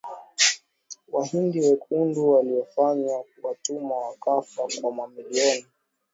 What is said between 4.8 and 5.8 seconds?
kwa mamilioni